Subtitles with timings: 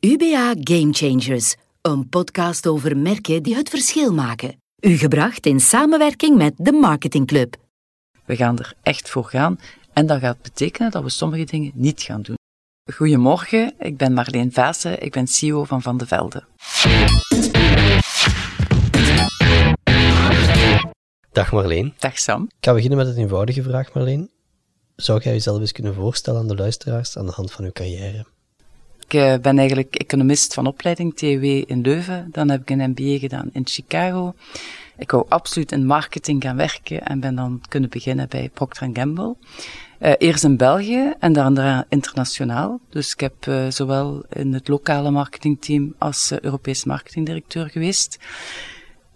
[0.00, 4.56] UBA Game Changers, een podcast over merken die het verschil maken.
[4.80, 7.56] U gebracht in samenwerking met de Marketing Club.
[8.24, 9.60] We gaan er echt voor gaan
[9.92, 12.36] en dat gaat betekenen dat we sommige dingen niet gaan doen.
[12.92, 16.44] Goedemorgen, ik ben Marleen Vaassen, ik ben CEO van Van de Velde.
[21.32, 21.94] Dag Marleen.
[21.98, 22.42] Dag Sam.
[22.42, 24.30] Ik ga beginnen met een eenvoudige vraag, Marleen.
[24.96, 28.26] Zou jij jezelf eens kunnen voorstellen aan de luisteraars aan de hand van uw carrière?
[29.08, 32.28] Ik eh, ben eigenlijk economist van opleiding, TW in Leuven.
[32.32, 34.34] Dan heb ik een MBA gedaan in Chicago.
[34.98, 39.36] Ik wou absoluut in marketing gaan werken en ben dan kunnen beginnen bij Procter Gamble.
[40.00, 42.80] Uh, eerst in België en daarna internationaal.
[42.90, 48.18] Dus ik heb uh, zowel in het lokale marketingteam als Europees marketingdirecteur geweest.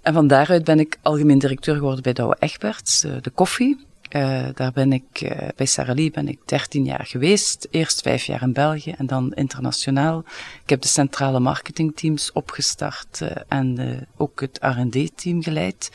[0.03, 3.87] En van daaruit ben ik algemeen directeur geworden bij Douwe Egberts, de koffie.
[4.17, 7.69] Uh, daar ben ik, uh, bij Lee ben ik 13 jaar geweest.
[7.71, 10.25] Eerst vijf jaar in België en dan internationaal.
[10.63, 15.91] Ik heb de centrale marketingteams opgestart uh, en ook het R&D-team geleid.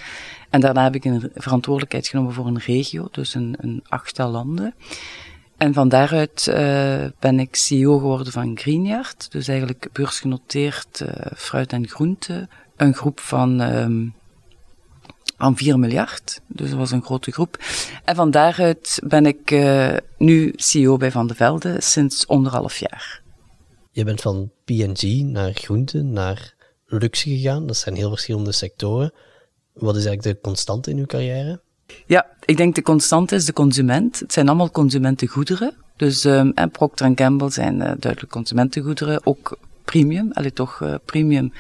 [0.49, 4.73] En daarna heb ik een verantwoordelijkheid genomen voor een regio, dus een, een achttal landen.
[5.57, 6.45] En van daaruit
[7.19, 11.05] ben ik CEO geworden van Greenyard, dus eigenlijk beursgenoteerd
[11.35, 12.47] fruit en groente.
[12.75, 14.13] Een groep van um,
[15.37, 16.41] aan 4 miljard.
[16.47, 17.57] Dus dat was een grote groep.
[18.03, 23.21] En van daaruit ben ik uh, nu CEO bij Van de Velde sinds anderhalf jaar.
[23.91, 26.53] Je bent van P&G naar groente, naar
[26.85, 27.67] luxe gegaan.
[27.67, 29.13] Dat zijn heel verschillende sectoren.
[29.73, 31.59] Wat is eigenlijk de constante in uw carrière?
[32.05, 34.19] Ja, ik denk de constante is de consument.
[34.19, 35.73] Het zijn allemaal consumentengoederen.
[35.95, 39.25] Dus um, en Procter Gamble zijn uh, duidelijk consumentengoederen.
[39.25, 41.53] Ook premium, alleen toch uh, premium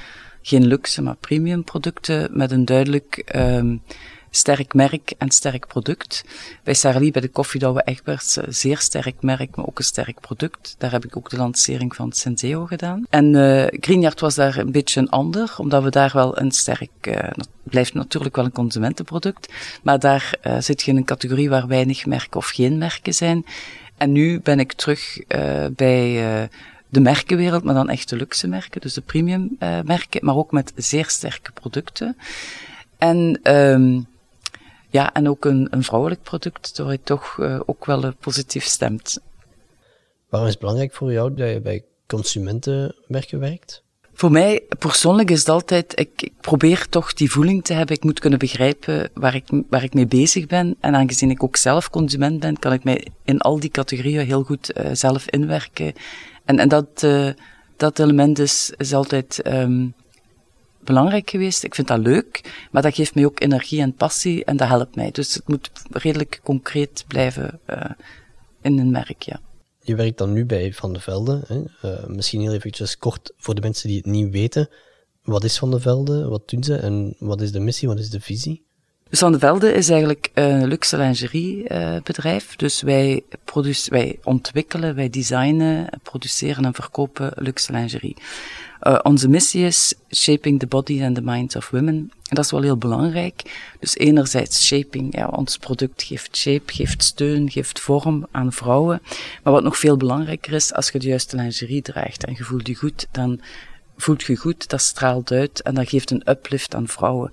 [0.47, 3.81] geen luxe, maar premium producten met een duidelijk um,
[4.29, 6.23] sterk merk en sterk product.
[6.63, 10.75] Bij Sarali, bij de koffiedouwe Egberts, zeer sterk merk, maar ook een sterk product.
[10.77, 13.05] Daar heb ik ook de lancering van Senseo gedaan.
[13.09, 16.89] En uh, Greenyard was daar een beetje een ander, omdat we daar wel een sterk,
[17.01, 17.17] uh,
[17.63, 22.05] blijft natuurlijk wel een consumentenproduct, maar daar uh, zit je in een categorie waar weinig
[22.05, 23.45] merken of geen merken zijn.
[23.97, 26.49] En nu ben ik terug uh, bij
[26.89, 30.51] de merkenwereld, maar dan echt de luxe merken, dus de premium uh, merken, maar ook
[30.51, 32.17] met zeer sterke producten.
[32.97, 34.07] En um,
[34.89, 38.63] ja, en ook een, een vrouwelijk product, waar je toch uh, ook wel uh, positief
[38.63, 39.19] stemt.
[40.29, 43.85] Waarom is het belangrijk voor jou dat je bij consumentenmerken werkt?
[44.13, 47.95] Voor mij persoonlijk is het altijd, ik, ik, probeer toch die voeling te hebben.
[47.95, 50.75] Ik moet kunnen begrijpen waar ik, waar ik mee bezig ben.
[50.79, 54.43] En aangezien ik ook zelf consument ben, kan ik mij in al die categorieën heel
[54.43, 55.93] goed uh, zelf inwerken.
[56.47, 57.29] En, en dat, uh,
[57.77, 59.93] dat element is, is altijd um,
[60.79, 61.63] belangrijk geweest.
[61.63, 64.95] Ik vind dat leuk, maar dat geeft mij ook energie en passie en dat helpt
[64.95, 65.11] mij.
[65.11, 67.91] Dus het moet redelijk concreet blijven uh,
[68.61, 69.39] in een merk, ja.
[69.81, 71.43] Je werkt dan nu bij Van de Velde.
[71.47, 71.89] Hè?
[71.89, 74.69] Uh, misschien heel eventjes kort voor de mensen die het niet weten.
[75.23, 76.27] Wat is Van de Velde?
[76.27, 76.75] Wat doen ze?
[76.75, 77.87] En wat is de missie?
[77.87, 78.66] Wat is de visie?
[79.09, 82.51] Dus Van de Velde is eigenlijk een luxe lingeriebedrijf.
[82.51, 83.21] Uh, dus wij,
[83.89, 88.15] wij ontwikkelen, wij designen, produceren en verkopen luxe lingerie.
[88.81, 92.11] Uh, onze missie is shaping the body and the minds of women.
[92.23, 93.41] En dat is wel heel belangrijk.
[93.79, 99.01] Dus enerzijds shaping, ons product geeft shape, geeft steun, geeft vorm aan vrouwen.
[99.43, 102.67] Maar wat nog veel belangrijker is, als je de juiste lingerie draagt en je voelt
[102.67, 103.41] je goed, dan
[103.97, 107.31] voelt je goed, dat straalt uit en dat geeft een uplift aan vrouwen.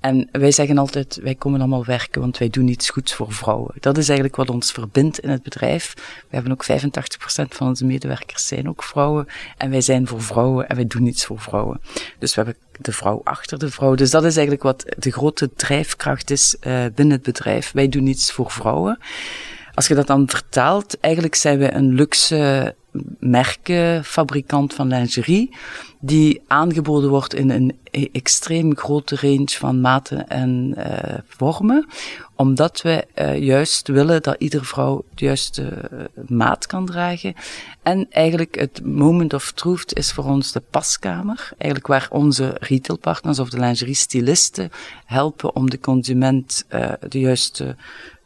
[0.00, 3.74] En wij zeggen altijd, wij komen allemaal werken, want wij doen iets goeds voor vrouwen.
[3.80, 5.94] Dat is eigenlijk wat ons verbindt in het bedrijf.
[6.28, 9.26] We hebben ook 85% van onze medewerkers zijn ook vrouwen.
[9.56, 11.80] En wij zijn voor vrouwen en wij doen iets voor vrouwen.
[12.18, 13.94] Dus we hebben de vrouw achter de vrouw.
[13.94, 17.72] Dus dat is eigenlijk wat de grote drijfkracht is uh, binnen het bedrijf.
[17.72, 18.98] Wij doen iets voor vrouwen.
[19.74, 22.74] Als je dat dan vertaalt, eigenlijk zijn we een luxe
[23.18, 25.56] merkenfabrikant van lingerie,
[26.00, 27.78] die aangeboden wordt in een
[28.12, 30.84] extreem grote range van maten en uh,
[31.26, 31.86] vormen,
[32.34, 37.34] omdat we uh, juist willen dat iedere vrouw de juiste uh, maat kan dragen.
[37.82, 43.38] En eigenlijk het moment of truth is voor ons de paskamer, eigenlijk waar onze retailpartners
[43.38, 44.70] of de lingerie-stylisten
[45.04, 46.64] helpen om de consument
[47.08, 47.76] de juiste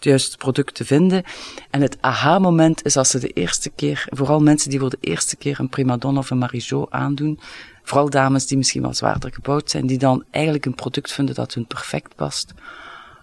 [0.05, 1.23] juiste product te vinden.
[1.71, 5.37] En het aha-moment is als ze de eerste keer, vooral mensen die voor de eerste
[5.37, 7.41] keer een primadonna of een Marijot aandoen,
[7.83, 11.55] vooral dames die misschien wel zwaarder gebouwd zijn, die dan eigenlijk een product vinden dat
[11.55, 12.55] hun perfect past.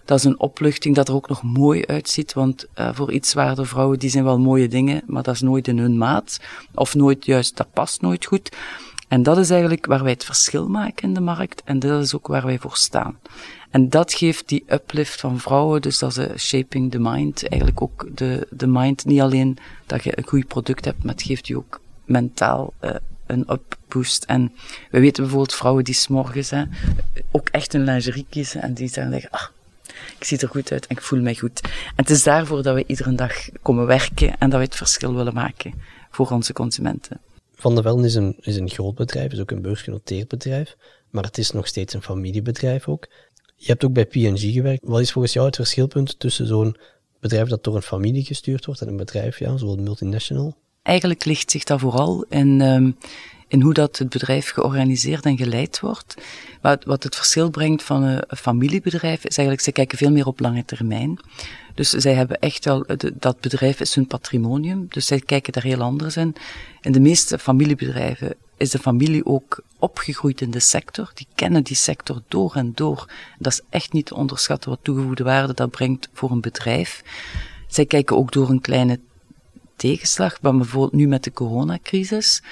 [0.04, 3.66] Dat is een opluchting dat er ook nog mooi uitziet, want uh, voor iets zwaarder
[3.66, 6.40] vrouwen, die zijn wel mooie dingen, maar dat is nooit in hun maat,
[6.74, 8.56] of nooit juist, dat past nooit goed.
[9.08, 12.14] En dat is eigenlijk waar wij het verschil maken in de markt, en dat is
[12.14, 13.18] ook waar wij voor staan.
[13.72, 18.06] En dat geeft die uplift van vrouwen, dus dat is shaping the mind, eigenlijk ook
[18.14, 21.56] de, de mind, niet alleen dat je een goed product hebt, maar het geeft je
[21.56, 22.90] ook mentaal uh,
[23.26, 23.46] een
[23.88, 24.24] boost.
[24.24, 24.52] En
[24.90, 26.52] we weten bijvoorbeeld vrouwen die s'morgens
[27.30, 29.46] ook echt een lingerie kiezen en die zeggen, ah,
[30.18, 31.60] ik zie er goed uit en ik voel mij goed.
[31.62, 35.14] En het is daarvoor dat we iedere dag komen werken en dat we het verschil
[35.14, 35.74] willen maken
[36.10, 37.20] voor onze consumenten.
[37.54, 40.76] Van der Velde is een, is een groot bedrijf, is ook een beursgenoteerd bedrijf,
[41.10, 43.08] maar het is nog steeds een familiebedrijf ook.
[43.62, 44.82] Je hebt ook bij P&G gewerkt.
[44.84, 46.76] Wat is volgens jou het verschilpunt tussen zo'n
[47.20, 50.56] bedrijf dat door een familie gestuurd wordt en een bedrijf, ja, zoals multinational?
[50.82, 52.96] Eigenlijk ligt zich dat vooral in, um,
[53.48, 56.14] in hoe dat het bedrijf georganiseerd en geleid wordt.
[56.60, 60.40] Wat, het verschil brengt van een, een familiebedrijf is eigenlijk, ze kijken veel meer op
[60.40, 61.18] lange termijn.
[61.74, 65.80] Dus zij hebben echt wel, dat bedrijf is hun patrimonium, dus zij kijken daar heel
[65.80, 66.34] anders in.
[66.80, 71.10] In de meeste familiebedrijven is de familie ook opgegroeid in de sector.
[71.14, 73.10] Die kennen die sector door en door.
[73.38, 77.02] Dat is echt niet te onderschatten wat toegevoegde waarde dat brengt voor een bedrijf.
[77.68, 79.00] Zij kijken ook door een kleine
[79.82, 82.42] tegenslag, maar bijvoorbeeld nu met de coronacrisis.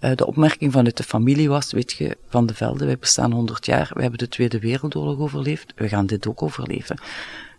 [0.00, 3.66] Uh, de opmerking vanuit de familie was, weet je, Van de Velde, wij bestaan 100
[3.66, 7.00] jaar, we hebben de Tweede Wereldoorlog overleefd, we gaan dit ook overleven.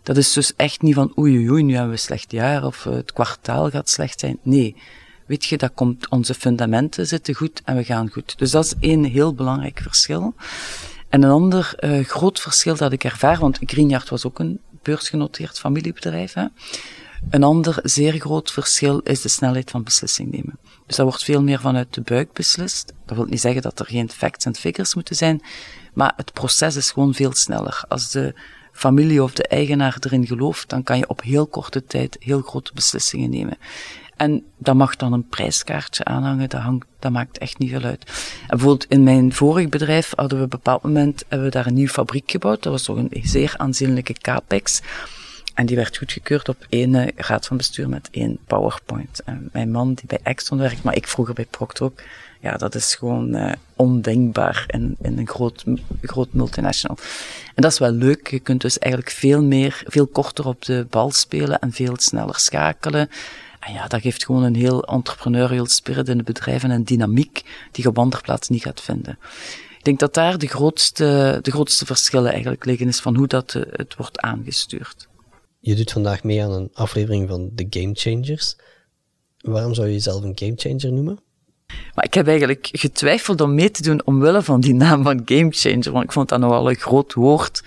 [0.02, 2.84] Dat is dus echt niet van oei oei, nu hebben we een slecht jaar of
[2.84, 4.38] uh, het kwartaal gaat slecht zijn.
[4.42, 4.76] Nee,
[5.26, 8.38] weet je, dat komt, onze fundamenten zitten goed en we gaan goed.
[8.38, 10.34] Dus dat is één heel belangrijk verschil.
[11.08, 15.58] En een ander uh, groot verschil dat ik ervaar, want Greenyard was ook een beursgenoteerd
[15.58, 16.44] familiebedrijf, hè.
[17.30, 20.58] Een ander zeer groot verschil is de snelheid van beslissing nemen.
[20.86, 22.92] Dus dat wordt veel meer vanuit de buik beslist.
[23.06, 25.42] Dat wil niet zeggen dat er geen facts en figures moeten zijn,
[25.94, 27.84] maar het proces is gewoon veel sneller.
[27.88, 28.34] Als de
[28.72, 32.70] familie of de eigenaar erin gelooft, dan kan je op heel korte tijd heel grote
[32.74, 33.58] beslissingen nemen.
[34.16, 38.04] En dat mag dan een prijskaartje aanhangen, dat, hangt, dat maakt echt niet veel uit.
[38.40, 41.66] En bijvoorbeeld in mijn vorig bedrijf hadden we op een bepaald moment hebben we daar
[41.66, 42.62] een nieuwe fabriek gebouwd.
[42.62, 44.80] Dat was toch een zeer aanzienlijke capex.
[45.60, 49.22] En die werd goedgekeurd op één uh, raad van bestuur met één PowerPoint.
[49.24, 52.02] En mijn man die bij Exxon werkt, maar ik vroeger bij Procter ook.
[52.40, 55.64] Ja, dat is gewoon uh, ondenkbaar in, in een groot,
[56.02, 56.96] groot multinational.
[57.54, 58.30] En dat is wel leuk.
[58.30, 62.38] Je kunt dus eigenlijk veel meer, veel korter op de bal spelen en veel sneller
[62.38, 63.10] schakelen.
[63.60, 67.42] En ja, dat geeft gewoon een heel entrepreneurial spirit in de bedrijven en dynamiek
[67.72, 69.18] die je plaatsen niet gaat vinden.
[69.78, 73.54] Ik denk dat daar de grootste, de grootste verschillen eigenlijk liggen, is van hoe dat
[73.54, 75.08] uh, het wordt aangestuurd.
[75.60, 78.56] Je doet vandaag mee aan een aflevering van The Game Changers.
[79.40, 81.18] Waarom zou je jezelf een game changer noemen?
[81.94, 85.50] Maar ik heb eigenlijk getwijfeld om mee te doen omwille van die naam van game
[85.50, 87.62] changer, want ik vond dat nogal een groot woord.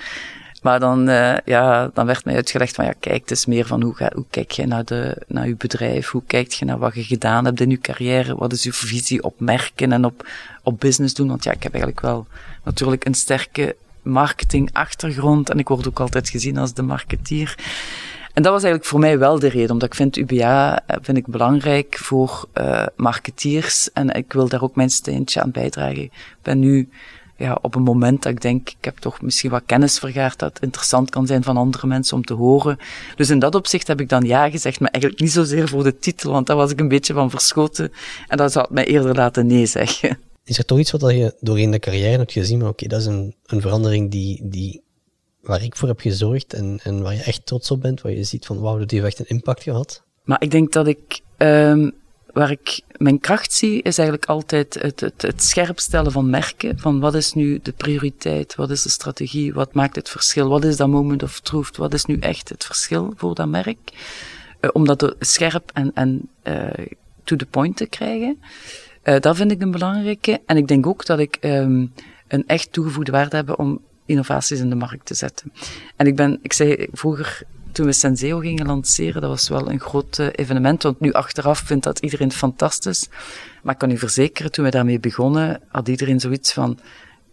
[0.61, 3.81] Maar dan, uh, ja, dan werd mij uitgelegd van, ja, kijk, het is meer van
[3.81, 6.95] hoe, ga, hoe kijk je naar, de, naar je bedrijf, hoe kijk je naar wat
[6.95, 10.27] je gedaan hebt in je carrière, wat is je visie op merken en op,
[10.63, 11.27] op business doen.
[11.27, 12.27] Want ja, ik heb eigenlijk wel
[12.63, 17.55] natuurlijk een sterke marketingachtergrond en ik word ook altijd gezien als de marketeer.
[18.33, 21.17] En dat was eigenlijk voor mij wel de reden, omdat ik vind UBA eh, vind
[21.17, 26.03] ik belangrijk voor uh, marketeers en ik wil daar ook mijn steentje aan bijdragen.
[26.03, 26.11] Ik
[26.41, 26.89] ben nu
[27.35, 30.59] ja, op een moment dat ik denk, ik heb toch misschien wat kennis vergaard dat
[30.61, 32.77] interessant kan zijn van andere mensen om te horen.
[33.15, 35.99] Dus in dat opzicht heb ik dan ja gezegd, maar eigenlijk niet zozeer voor de
[35.99, 37.91] titel, want daar was ik een beetje van verschoten
[38.27, 40.17] en dat zou het mij eerder laten nee zeggen.
[40.45, 43.05] Is er toch iets wat je doorheen de carrière hebt gezien, maar oké, dat is
[43.05, 44.81] een, een verandering die, die,
[45.41, 48.23] waar ik voor heb gezorgd en, en waar je echt trots op bent, waar je
[48.23, 50.03] ziet van wauw, dat heeft echt een impact gehad?
[50.23, 51.93] Maar ik denk dat ik, um,
[52.33, 56.79] waar ik mijn kracht zie, is eigenlijk altijd het, het, het scherp stellen van merken,
[56.79, 60.63] van wat is nu de prioriteit, wat is de strategie, wat maakt het verschil, wat
[60.63, 63.93] is dat moment of truth, wat is nu echt het verschil voor dat merk,
[64.61, 66.85] uh, om dat scherp en, en uh,
[67.23, 68.37] to the point te krijgen.
[69.03, 70.41] Uh, dat vind ik een belangrijke.
[70.45, 71.93] En ik denk ook dat ik um,
[72.27, 75.53] een echt toegevoegde waarde heb om innovaties in de markt te zetten.
[75.95, 77.41] En ik ben, ik zei vroeger,
[77.71, 81.59] toen we Senseo gingen lanceren, dat was wel een groot uh, evenement, want nu achteraf
[81.59, 83.09] vindt dat iedereen fantastisch.
[83.63, 86.79] Maar ik kan u verzekeren, toen we daarmee begonnen, had iedereen zoiets van,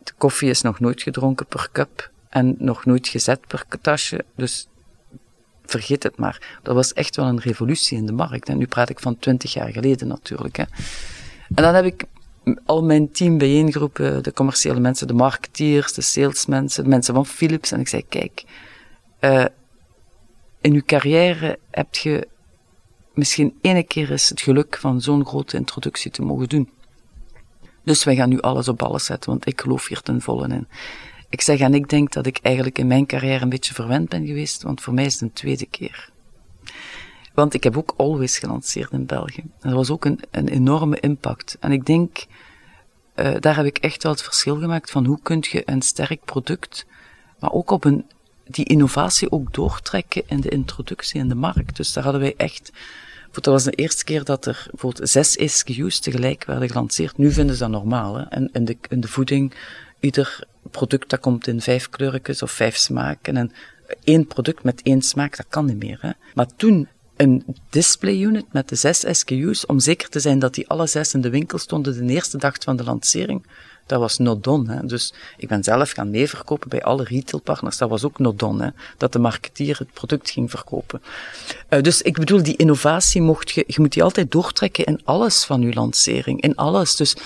[0.02, 4.68] de koffie is nog nooit gedronken per cup en nog nooit gezet per tasje, dus
[5.64, 6.58] vergeet het maar.
[6.62, 8.48] Dat was echt wel een revolutie in de markt.
[8.48, 10.56] En nu praat ik van twintig jaar geleden natuurlijk.
[10.56, 10.64] Hè.
[11.54, 12.04] En dan heb ik
[12.64, 17.72] al mijn team bijeengeroepen, de commerciële mensen, de marketeers, de salesmensen, de mensen van Philips.
[17.72, 18.44] En ik zei, kijk,
[19.20, 19.44] uh,
[20.60, 22.28] in uw carrière heb je
[23.14, 26.70] misschien ene keer eens het geluk van zo'n grote introductie te mogen doen.
[27.84, 30.68] Dus wij gaan nu alles op alles zetten, want ik geloof hier ten volle in.
[31.28, 34.26] Ik zeg, en ik denk dat ik eigenlijk in mijn carrière een beetje verwend ben
[34.26, 36.10] geweest, want voor mij is het een tweede keer.
[37.34, 39.44] Want ik heb ook Always gelanceerd in België.
[39.60, 41.56] Dat was ook een, een enorme impact.
[41.60, 42.26] En ik denk,
[43.16, 46.24] uh, daar heb ik echt wel het verschil gemaakt van hoe kun je een sterk
[46.24, 46.86] product,
[47.38, 48.06] maar ook op een,
[48.44, 51.76] die innovatie ook doortrekken in de introductie in de markt.
[51.76, 52.72] Dus daar hadden wij echt
[53.30, 57.18] Dat was de eerste keer dat er bijvoorbeeld zes SKU's tegelijk werden gelanceerd.
[57.18, 58.16] Nu vinden ze dat normaal.
[58.16, 58.22] Hè?
[58.22, 59.54] En in de, in de voeding,
[60.00, 63.36] ieder product dat komt in vijf kleurtjes of vijf smaken.
[63.36, 63.52] En
[64.04, 65.98] één product met één smaak, dat kan niet meer.
[66.00, 66.10] Hè?
[66.34, 66.88] Maar toen
[67.20, 71.14] een display unit met de zes SKU's, om zeker te zijn dat die alle zes
[71.14, 73.42] in de winkel stonden de eerste dag van de lancering
[73.90, 74.74] dat was not done.
[74.74, 74.86] Hè.
[74.86, 77.78] Dus ik ben zelf gaan meeverkopen bij alle retailpartners.
[77.78, 78.64] Dat was ook not done.
[78.64, 78.70] Hè.
[78.96, 81.02] Dat de marketeer het product ging verkopen.
[81.68, 85.44] Uh, dus ik bedoel, die innovatie mocht je, je moet die altijd doortrekken in alles
[85.44, 86.40] van je lancering.
[86.40, 86.96] In alles.
[86.96, 87.16] Dus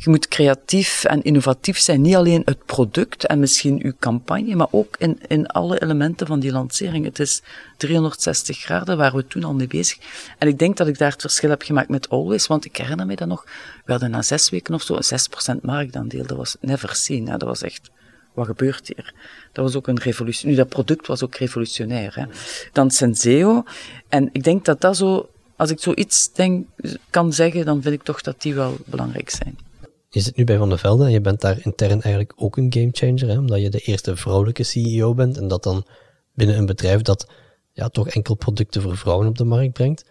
[0.00, 2.00] je moet creatief en innovatief zijn.
[2.00, 6.40] Niet alleen het product en misschien uw campagne, maar ook in, in alle elementen van
[6.40, 7.04] die lancering.
[7.04, 7.42] Het is
[7.76, 9.98] 360 graden waar we toen al mee bezig.
[10.38, 13.06] En ik denk dat ik daar het verschil heb gemaakt met Always, want ik herinner
[13.06, 13.44] me dat nog.
[13.84, 16.26] We hadden na zes weken of zo een 6% marktaandeel.
[16.26, 17.24] Dat was never seen.
[17.24, 17.90] Dat was echt
[18.34, 19.14] wat gebeurt hier?
[19.52, 20.48] Dat was ook een revolutie.
[20.48, 22.14] Nu, dat product was ook revolutionair.
[22.14, 22.24] Hè.
[22.72, 23.64] Dan Senseo.
[24.08, 26.66] En ik denk dat dat zo, als ik zoiets denk,
[27.10, 29.66] kan zeggen, dan vind ik toch dat die wel belangrijk zijn.
[30.08, 32.72] Je zit nu bij Van der Velde en je bent daar intern eigenlijk ook een
[32.72, 35.86] gamechanger, omdat je de eerste vrouwelijke CEO bent en dat dan
[36.34, 37.28] binnen een bedrijf dat
[37.72, 40.04] ja, toch enkel producten voor vrouwen op de markt brengt.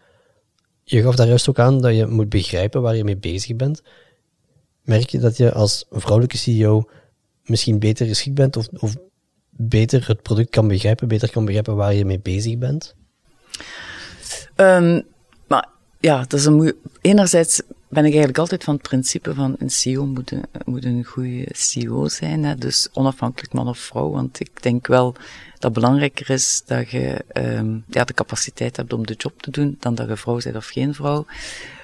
[0.84, 3.82] Je gaf daar juist ook aan dat je moet begrijpen waar je mee bezig bent.
[4.82, 6.89] Merk je dat je als vrouwelijke CEO
[7.44, 8.96] misschien beter geschikt bent of, of
[9.50, 12.96] beter het product kan begrijpen, beter kan begrijpen waar je mee bezig bent?
[14.56, 15.04] Um,
[15.48, 19.70] maar ja, dat is een Enerzijds ben ik eigenlijk altijd van het principe van een
[19.70, 22.44] CEO moet een, moet een goede CEO zijn.
[22.44, 22.56] Hè?
[22.56, 24.10] Dus onafhankelijk man of vrouw.
[24.10, 25.15] Want ik denk wel
[25.60, 29.77] dat belangrijker is dat je um, ja, de capaciteit hebt om de job te doen,
[29.79, 31.25] dan dat je vrouw bent of geen vrouw.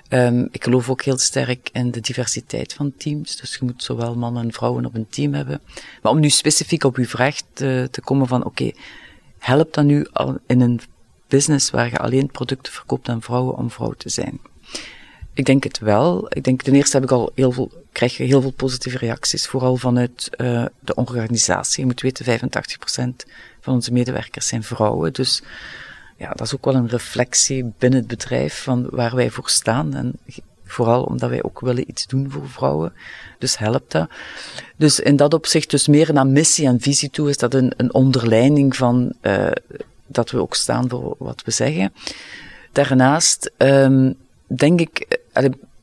[0.09, 3.35] Um, ik geloof ook heel sterk in de diversiteit van teams.
[3.35, 5.61] Dus je moet zowel mannen en vrouwen op een team hebben.
[6.01, 8.71] Maar om nu specifiek op uw vraag te, te komen van, oké,
[9.37, 10.79] helpt dat nu al in een
[11.27, 14.39] business waar je alleen producten verkoopt aan vrouwen om vrouw te zijn?
[15.33, 16.25] Ik denk het wel.
[16.29, 19.47] Ik denk ten eerste heb ik al heel veel, krijg je heel veel positieve reacties,
[19.47, 21.79] vooral vanuit uh, de organisatie.
[21.79, 25.13] Je moet weten, 85% van onze medewerkers zijn vrouwen.
[25.13, 25.43] Dus
[26.17, 29.93] ja, dat is ook wel een reflectie binnen het bedrijf van waar wij voor staan.
[29.93, 30.13] En
[30.65, 32.93] vooral omdat wij ook willen iets doen voor vrouwen.
[33.37, 34.09] Dus helpt dat.
[34.75, 37.93] Dus in dat opzicht, dus meer naar missie en visie toe, is dat een, een
[37.93, 39.51] onderlijning van uh,
[40.07, 41.93] dat we ook staan voor wat we zeggen.
[42.71, 44.15] Daarnaast um,
[44.47, 45.19] denk ik,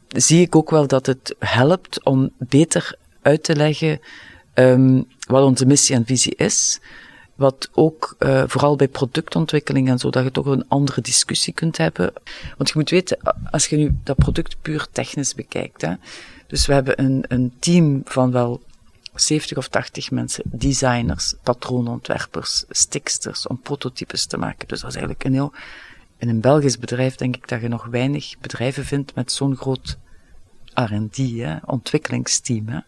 [0.08, 4.00] zie ik ook wel dat het helpt om beter uit te leggen
[4.54, 6.80] um, wat onze missie en visie is.
[7.34, 11.76] Wat ook uh, vooral bij productontwikkeling en zo, dat je toch een andere discussie kunt
[11.76, 12.12] hebben.
[12.56, 13.18] Want je moet weten,
[13.50, 15.94] als je nu dat product puur technisch bekijkt, hè,
[16.46, 18.60] dus we hebben een, een team van wel
[19.14, 24.68] 70 of 80 mensen, designers, patroonontwerpers, stiksters, om prototypes te maken.
[24.68, 25.52] Dus dat is eigenlijk een heel
[26.20, 29.98] in een Belgisch bedrijf denk ik dat je nog weinig bedrijven vindt met zo'n groot
[30.74, 31.18] R&D,
[31.64, 32.68] ontwikkelingsteam.
[32.68, 32.78] Hè.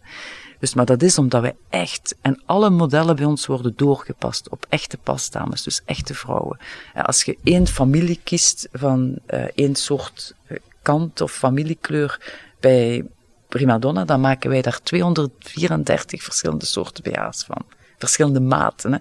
[0.59, 4.67] Dus, maar dat is omdat wij echt, en alle modellen bij ons worden doorgepast op
[4.69, 6.59] echte pasdames, dus echte vrouwen.
[6.95, 13.05] En als je één familie kiest van uh, één soort eh, kant of familiekleur bij
[13.49, 17.65] Primadonna, dan maken wij daar 234 verschillende soorten BH's van.
[17.99, 18.93] Verschillende maten.
[18.93, 18.99] Hè.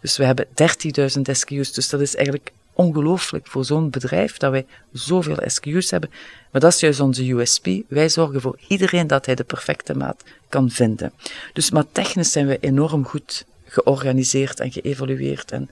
[0.00, 4.66] Dus we hebben 30.000 SKU's, dus dat is eigenlijk ongelooflijk voor zo'n bedrijf dat wij
[4.92, 6.10] zoveel SKU's hebben.
[6.50, 7.66] Maar dat is juist onze USP.
[7.88, 11.12] Wij zorgen voor iedereen dat hij de perfecte maat kan vinden.
[11.52, 15.52] Dus maar technisch zijn we enorm goed georganiseerd en geëvolueerd.
[15.52, 15.70] En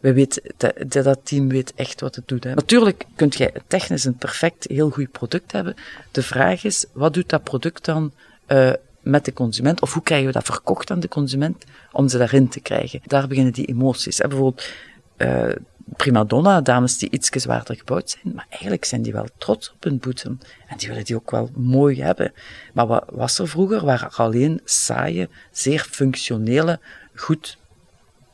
[0.00, 2.44] we weten, dat, dat team weet echt wat het doet.
[2.44, 2.54] Hè.
[2.54, 5.74] Natuurlijk kunt jij technisch een perfect, heel goed product hebben.
[6.10, 8.12] De vraag is, wat doet dat product dan
[8.48, 9.80] uh, met de consument?
[9.80, 13.00] Of hoe krijgen we dat verkocht aan de consument om ze daarin te krijgen?
[13.06, 14.18] Daar beginnen die emoties.
[14.18, 14.28] Hè.
[14.28, 14.68] Bijvoorbeeld,
[15.16, 15.52] uh,
[15.96, 19.82] prima donna, dames die iets zwaarder gebouwd zijn, maar eigenlijk zijn die wel trots op
[19.82, 20.38] hun boetem.
[20.66, 22.32] En die willen die ook wel mooi hebben.
[22.72, 23.84] Maar wat was er vroeger?
[23.84, 26.80] Waren alleen saaie, zeer functionele,
[27.14, 27.58] goed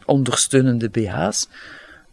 [0.04, 1.48] ondersteunende BH's.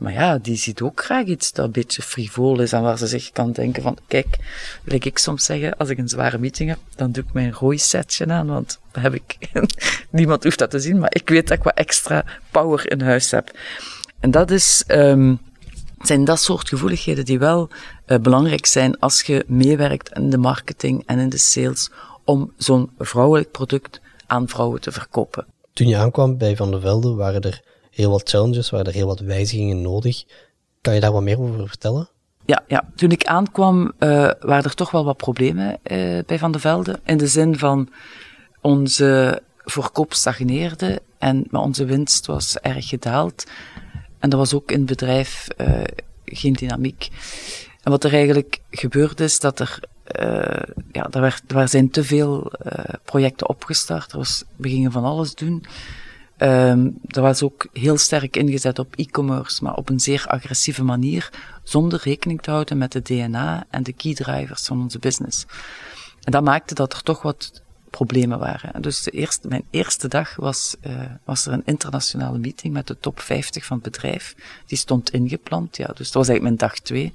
[0.02, 3.08] Maar ja, die ziet ook graag iets dat een beetje frivol is en waar ze
[3.08, 4.38] zich kan denken van, kijk,
[4.84, 7.78] wil ik soms zeggen, als ik een zware meeting heb, dan doe ik mijn rooi
[7.78, 9.38] setje aan, want heb ik,
[10.10, 13.32] niemand hoeft dat te zien, maar ik weet dat ik wat extra power in huis
[13.32, 13.52] heb.
[14.22, 15.40] En dat is, um,
[16.02, 17.70] zijn dat soort gevoeligheden die wel
[18.08, 21.90] uh, belangrijk zijn als je meewerkt in de marketing en in de sales
[22.26, 25.46] om zo'n vrouwelijk product aan vrouwen te verkopen.
[25.74, 27.62] Toen je aankwam bij Van der Velde waren er
[27.92, 30.24] heel wat challenges, waren er heel wat wijzigingen nodig.
[30.82, 32.10] Kan je daar wat meer over vertellen?
[32.46, 32.90] Ja, ja.
[32.96, 33.90] toen ik aankwam uh,
[34.40, 37.00] waren er toch wel wat problemen uh, bij Van der Velde.
[37.04, 37.90] In de zin van
[38.62, 43.44] onze verkoop stagneerde en maar onze winst was erg gedaald.
[44.22, 45.84] En er was ook in het bedrijf uh,
[46.26, 47.10] geen dynamiek.
[47.84, 49.80] En wat er eigenlijk gebeurd is, dat er,
[50.20, 52.72] uh, ja, er, werd, er zijn te veel uh,
[53.04, 54.12] projecten opgestart.
[54.12, 55.66] Er was, we gingen van alles doen.
[56.38, 61.30] Um, er was ook heel sterk ingezet op e-commerce, maar op een zeer agressieve manier,
[61.64, 65.46] zonder rekening te houden met de DNA en de key drivers van onze business.
[66.24, 67.61] En dat maakte dat er toch wat
[67.92, 68.82] problemen waren.
[68.82, 72.98] Dus de eerste, mijn eerste dag was, uh, was er een internationale meeting met de
[73.00, 74.36] top 50 van het bedrijf.
[74.66, 77.14] Die stond ingepland, ja, dus dat was eigenlijk mijn dag twee.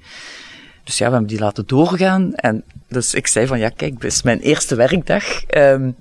[0.84, 2.34] Dus ja, we hebben die laten doorgaan.
[2.34, 5.24] En dus ik zei van, ja, kijk, dit is mijn eerste werkdag.
[5.50, 5.96] Um,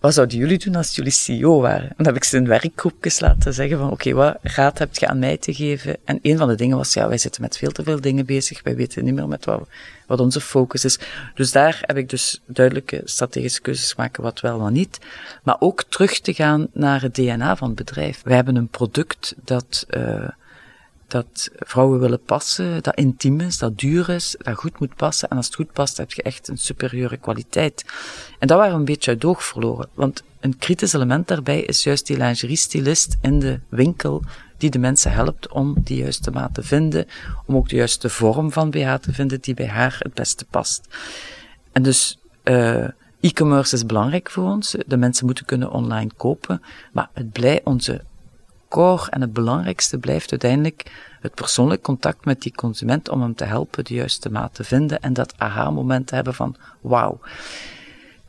[0.00, 1.88] wat zouden jullie doen als jullie CEO waren?
[1.88, 5.06] En dan heb ik ze in werkgroepjes laten zeggen van, oké, wat raad heb je
[5.06, 5.96] aan mij te geven?
[6.04, 8.62] En een van de dingen was, ja, wij zitten met veel te veel dingen bezig.
[8.62, 9.68] Wij weten niet meer met wat,
[10.10, 10.98] wat onze focus is.
[11.34, 14.98] Dus daar heb ik dus duidelijke strategische keuzes maken, wat wel, wat niet.
[15.42, 18.20] Maar ook terug te gaan naar het DNA van het bedrijf.
[18.24, 20.28] Wij hebben een product dat, uh,
[21.06, 25.28] dat vrouwen willen passen, dat intiem is, dat duur is, dat goed moet passen.
[25.28, 27.84] En als het goed past, heb je echt een superieure kwaliteit.
[28.38, 29.88] En dat waren we een beetje uit oog verloren.
[29.94, 34.22] Want een kritisch element daarbij is juist die lingerie-stylist in de winkel
[34.60, 37.06] die de mensen helpt om die juiste maat te vinden,
[37.46, 40.88] om ook de juiste vorm van BH te vinden die bij haar het beste past.
[41.72, 42.88] En dus uh,
[43.20, 44.76] e-commerce is belangrijk voor ons.
[44.86, 46.62] De mensen moeten kunnen online kopen,
[46.92, 48.04] maar het blij, onze
[48.68, 53.44] core en het belangrijkste blijft uiteindelijk het persoonlijk contact met die consument om hem te
[53.44, 57.20] helpen de juiste maat te vinden en dat aha-moment te hebben van wauw.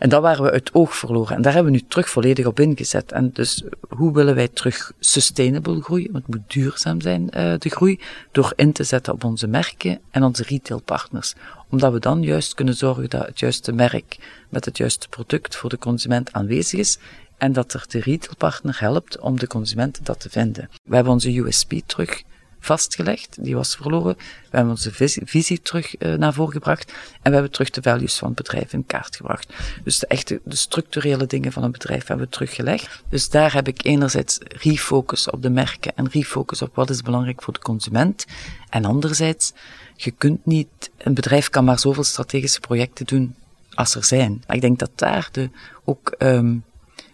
[0.02, 1.36] En dat waren we uit oog verloren.
[1.36, 3.12] En daar hebben we nu terug volledig op ingezet.
[3.12, 6.12] En dus hoe willen wij terug sustainable groeien?
[6.12, 8.00] Want het moet duurzaam zijn, uh, de groei.
[8.32, 11.34] Door in te zetten op onze merken en onze retailpartners.
[11.70, 14.18] Omdat we dan juist kunnen zorgen dat het juiste merk
[14.50, 16.98] met het juiste product voor de consument aanwezig is
[17.38, 20.70] en dat er de retailpartner helpt om de consument dat te vinden.
[20.84, 22.24] We hebben onze USP terug
[22.62, 24.16] vastgelegd, die was verloren.
[24.18, 24.92] We hebben onze
[25.26, 28.74] visie, terug uh, naar voren gebracht en we hebben terug de values van het bedrijf
[28.74, 29.54] in kaart gebracht.
[29.84, 33.04] Dus de echte, de structurele dingen van een bedrijf hebben we teruggelegd.
[33.10, 37.44] Dus daar heb ik enerzijds refocus op de merken en refocus op wat is belangrijk
[37.44, 38.26] voor de consument.
[38.70, 39.54] En anderzijds,
[39.96, 43.36] je kunt niet, een bedrijf kan maar zoveel strategische projecten doen
[43.74, 44.44] als er zijn.
[44.48, 45.50] Ik denk dat daar de,
[45.84, 46.64] ook um,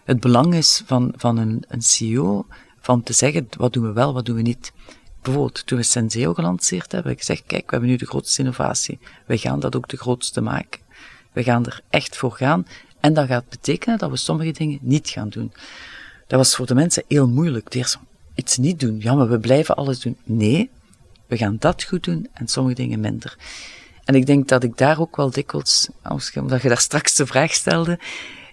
[0.04, 2.46] het belang is van, van een, een CEO,
[2.80, 4.72] van te zeggen, wat doen we wel, wat doen we niet.
[5.22, 8.98] Bijvoorbeeld, toen we Senseo gelanceerd hebben, we gezegd, kijk, we hebben nu de grootste innovatie.
[9.26, 10.80] We gaan dat ook de grootste maken.
[11.32, 12.66] We gaan er echt voor gaan.
[13.00, 15.52] En dat gaat betekenen dat we sommige dingen niet gaan doen.
[16.26, 17.74] Dat was voor de mensen heel moeilijk.
[17.74, 17.98] Eerst
[18.34, 19.00] iets niet doen.
[19.00, 20.16] Ja, maar we blijven alles doen.
[20.24, 20.70] Nee,
[21.26, 23.36] we gaan dat goed doen en sommige dingen minder.
[24.04, 25.88] En ik denk dat ik daar ook wel dikwijls,
[26.34, 27.98] omdat je daar straks de vraag stelde,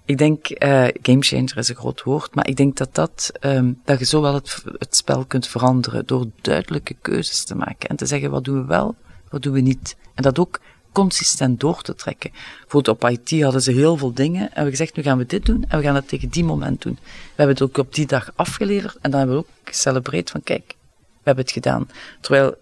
[0.05, 3.99] ik denk, uh, gamechanger is een groot woord, maar ik denk dat dat, um, dat
[3.99, 8.05] je zo wel het, het spel kunt veranderen door duidelijke keuzes te maken en te
[8.05, 8.95] zeggen wat doen we wel,
[9.29, 9.95] wat doen we niet.
[10.13, 10.59] En dat ook
[10.91, 12.31] consistent door te trekken.
[12.61, 15.45] Bijvoorbeeld op IT hadden ze heel veel dingen en we gezegd, nu gaan we dit
[15.45, 16.97] doen en we gaan het tegen die moment doen.
[17.01, 20.43] We hebben het ook op die dag afgeleverd en dan hebben we ook gecelebreerd van
[20.43, 21.89] kijk, we hebben het gedaan.
[22.21, 22.55] Terwijl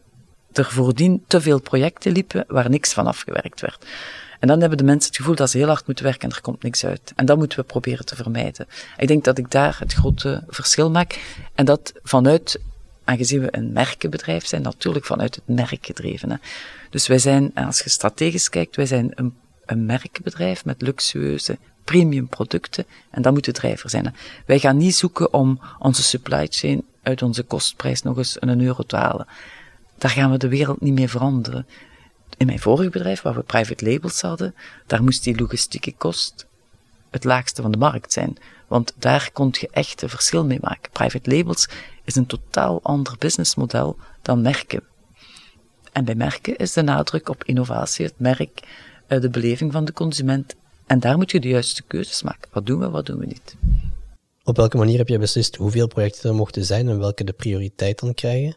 [0.53, 3.86] er voordien te veel projecten liepen waar niks van afgewerkt werd.
[4.43, 6.41] En dan hebben de mensen het gevoel dat ze heel hard moeten werken en er
[6.41, 7.13] komt niks uit.
[7.15, 8.67] En dat moeten we proberen te vermijden.
[8.97, 11.38] Ik denk dat ik daar het grote verschil maak.
[11.53, 12.60] En dat vanuit,
[13.03, 16.41] aangezien we een merkenbedrijf zijn, natuurlijk vanuit het merk gedreven.
[16.89, 19.34] Dus wij zijn, als je strategisch kijkt, wij zijn een,
[19.65, 22.86] een merkenbedrijf met luxueuze premium producten.
[23.12, 24.15] En dat moet de drijver zijn.
[24.45, 28.84] Wij gaan niet zoeken om onze supply chain uit onze kostprijs nog eens een euro
[28.84, 29.27] te halen.
[29.97, 31.65] Daar gaan we de wereld niet mee veranderen
[32.43, 34.56] in mijn vorige bedrijf, waar we private labels hadden,
[34.88, 36.47] daar moest die logistieke kost
[37.10, 38.38] het laagste van de markt zijn.
[38.67, 40.91] Want daar kon je echt een verschil mee maken.
[40.91, 41.69] Private labels
[42.03, 44.84] is een totaal ander businessmodel dan merken.
[45.91, 48.60] En bij merken is de nadruk op innovatie, het merk,
[49.08, 50.56] eh, de beleving van de consument.
[50.86, 52.49] En daar moet je de juiste keuzes maken.
[52.51, 53.56] Wat doen we, wat doen we niet?
[54.43, 57.99] Op welke manier heb je beslist hoeveel projecten er mochten zijn en welke de prioriteit
[57.99, 58.56] dan krijgen?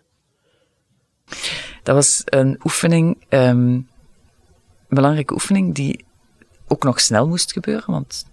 [1.87, 3.88] Dat was een oefening, um, een
[4.88, 6.05] belangrijke oefening, die
[6.66, 8.27] ook nog snel moest gebeuren, want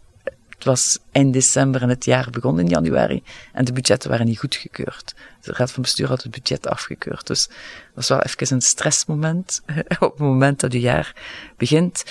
[0.49, 4.39] het was eind december en het jaar begon in januari en de budgetten waren niet
[4.39, 5.15] goedgekeurd.
[5.41, 7.27] De Raad van Bestuur had het budget afgekeurd.
[7.27, 7.55] Dus dat
[7.93, 9.61] was wel even een stressmoment
[9.99, 11.15] op het moment dat het jaar
[11.57, 12.03] begint.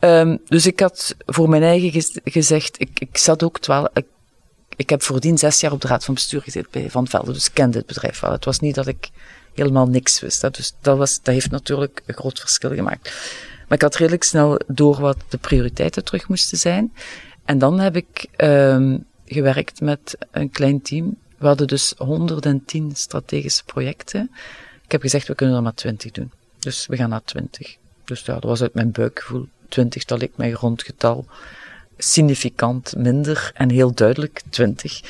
[0.00, 4.06] Um, dus ik had voor mijn eigen gezegd, ik, ik zat ook twaalf, ik,
[4.76, 7.46] ik heb voordien zes jaar op de Raad van Bestuur gezeten bij Van Velden, dus
[7.46, 8.32] ik kende het bedrijf wel.
[8.32, 9.10] Het was niet dat ik
[9.58, 10.54] helemaal niks wist.
[10.54, 13.12] Dus dat, was, dat heeft natuurlijk een groot verschil gemaakt.
[13.68, 16.92] Maar ik had redelijk snel door wat de prioriteiten terug moesten zijn.
[17.44, 21.16] En dan heb ik um, gewerkt met een klein team.
[21.38, 24.30] We hadden dus 110 strategische projecten.
[24.84, 26.30] Ik heb gezegd, we kunnen er maar 20 doen.
[26.58, 27.76] Dus we gaan naar 20.
[28.04, 29.48] Dus ja, dat was uit mijn buikgevoel.
[29.68, 31.26] 20, dat leek mij rondgetal.
[31.98, 35.00] Significant minder en heel duidelijk 20.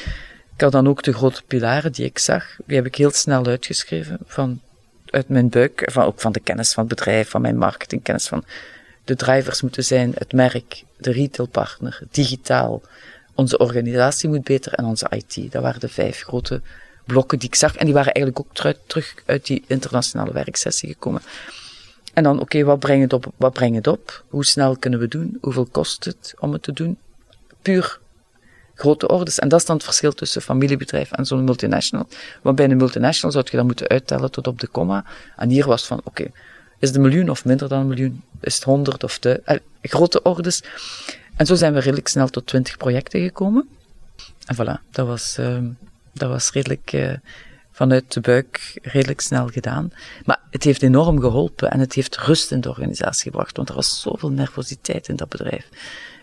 [0.58, 3.46] Ik had dan ook de grote pilaren die ik zag, die heb ik heel snel
[3.46, 4.60] uitgeschreven van,
[5.06, 8.44] uit mijn buik, van, ook van de kennis van het bedrijf, van mijn marketingkennis, van
[9.04, 12.82] de drivers moeten zijn het merk, de retailpartner, digitaal.
[13.34, 15.52] Onze organisatie moet beter en onze IT.
[15.52, 16.60] Dat waren de vijf grote
[17.06, 17.76] blokken die ik zag.
[17.76, 21.22] En die waren eigenlijk ook terug uit die internationale werksessie gekomen.
[22.14, 23.32] En dan, oké, wat brengt het op?
[23.36, 24.24] Wat brengt het op?
[24.28, 25.38] Hoe snel kunnen we doen?
[25.40, 26.98] Hoeveel kost het om het te doen?
[27.62, 27.98] Puur
[28.78, 29.38] grote orders.
[29.38, 32.08] En dat is dan het verschil tussen familiebedrijf en zo'n multinational.
[32.42, 35.04] Want bij een multinational zou je dat moeten uittellen tot op de komma.
[35.36, 36.22] En hier was van, oké,
[36.78, 38.22] is het een miljoen of minder dan een miljoen?
[38.40, 40.62] Is het honderd of de eh, grote orders?
[41.36, 43.68] En zo zijn we redelijk snel tot twintig projecten gekomen.
[44.46, 45.58] En voilà, dat was, uh,
[46.12, 47.12] dat was redelijk uh,
[47.72, 49.92] vanuit de buik redelijk snel gedaan.
[50.24, 53.74] Maar het heeft enorm geholpen en het heeft rust in de organisatie gebracht, want er
[53.74, 55.68] was zoveel nervositeit in dat bedrijf.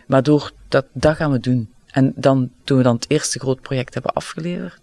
[0.08, 1.74] Maar door dat, dat gaan we doen.
[1.96, 4.80] En dan, toen we dan het eerste groot project hebben afgeleverd,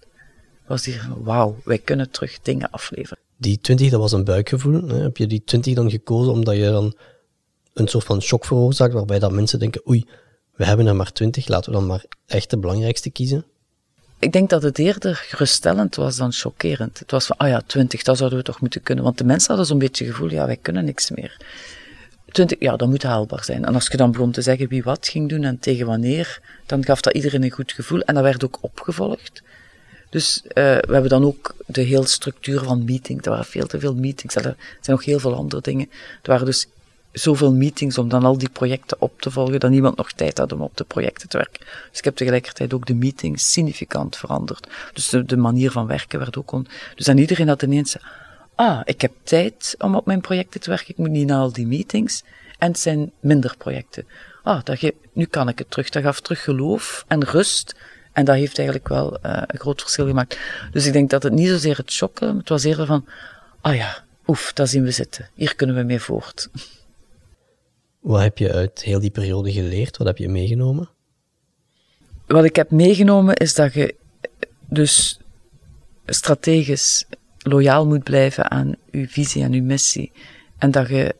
[0.66, 3.18] was hier, wauw, wij kunnen terug dingen afleveren.
[3.36, 4.88] Die 20, dat was een buikgevoel.
[4.88, 4.96] Hè?
[4.96, 6.94] Heb je die 20 dan gekozen omdat je dan
[7.74, 10.06] een soort van shock veroorzaakt, waarbij dat mensen denken, oei,
[10.54, 13.44] we hebben er maar 20, laten we dan maar echt de belangrijkste kiezen?
[14.18, 16.98] Ik denk dat het eerder geruststellend was dan chockerend.
[16.98, 19.04] Het was van, ah ja, 20, dat zouden we toch moeten kunnen.
[19.04, 21.36] Want de mensen hadden zo'n beetje het gevoel, ja, wij kunnen niks meer.
[22.32, 23.64] 20, ja, dat moet haalbaar zijn.
[23.64, 26.84] En als je dan begon te zeggen wie wat ging doen en tegen wanneer, dan
[26.84, 28.00] gaf dat iedereen een goed gevoel.
[28.00, 29.42] En dat werd ook opgevolgd.
[30.10, 33.24] Dus uh, we hebben dan ook de hele structuur van meetings.
[33.24, 34.34] Er waren veel te veel meetings.
[34.34, 34.56] Er zijn
[34.96, 35.90] nog heel veel andere dingen.
[36.22, 36.66] Er waren dus
[37.12, 40.52] zoveel meetings om dan al die projecten op te volgen, dat niemand nog tijd had
[40.52, 41.64] om op de projecten te werken.
[41.90, 44.66] Dus ik heb tegelijkertijd ook de meetings significant veranderd.
[44.92, 46.66] Dus de, de manier van werken werd ook on...
[46.94, 47.96] Dus dan iedereen had ineens,
[48.62, 51.52] ah, ik heb tijd om op mijn projecten te werken, ik moet niet naar al
[51.52, 52.22] die meetings.
[52.58, 54.06] En het zijn minder projecten.
[54.42, 54.94] Ah, dat ge...
[55.12, 55.88] nu kan ik het terug.
[55.88, 57.74] Dat gaf terug geloof en rust.
[58.12, 60.38] En dat heeft eigenlijk wel uh, een groot verschil gemaakt.
[60.72, 63.06] Dus ik denk dat het niet zozeer het shocken, het was eerder van,
[63.60, 65.28] ah ja, oef, daar zien we zitten.
[65.34, 66.48] Hier kunnen we mee voort.
[68.00, 69.96] Wat heb je uit heel die periode geleerd?
[69.96, 70.88] Wat heb je meegenomen?
[72.26, 73.94] Wat ik heb meegenomen is dat je
[74.68, 75.20] dus
[76.06, 77.06] strategisch
[77.42, 80.12] loyaal moet blijven aan uw visie en uw missie.
[80.58, 81.14] En dat je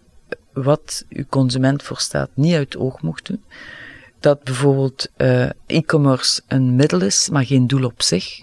[0.53, 3.45] wat uw consument voorstaat niet uit het oog mocht doen.
[4.21, 8.43] Dat bijvoorbeeld uh, e-commerce een middel is, maar geen doel op zich.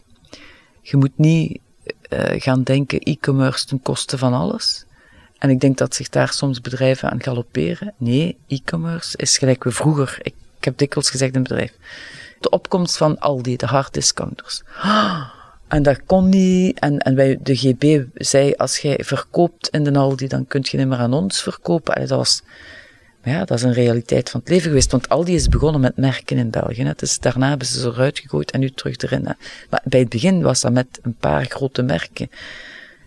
[0.82, 1.60] Je moet niet
[2.10, 4.86] uh, gaan denken e-commerce ten koste van alles.
[5.38, 7.94] En ik denk dat zich daar soms bedrijven aan galopperen.
[7.98, 10.18] Nee, e-commerce is gelijk we vroeger.
[10.22, 11.74] Ik, heb dikwijls gezegd in bedrijf.
[12.40, 14.62] De opkomst van Aldi, de hard discounters.
[15.70, 16.80] En dat kon niet.
[16.80, 20.78] En, en bij de GB zei, als jij verkoopt in de Aldi, dan kun je
[20.78, 21.96] niet meer aan ons verkopen.
[21.96, 22.44] En dat was,
[23.24, 24.92] ja, dat is een realiteit van het leven geweest.
[24.92, 26.84] Want Aldi is begonnen met merken in België.
[26.84, 26.92] Hè.
[26.96, 29.26] Dus daarna hebben ze ze eruit gegooid en nu terug erin.
[29.26, 29.34] Hè.
[29.70, 32.30] Maar bij het begin was dat met een paar grote merken.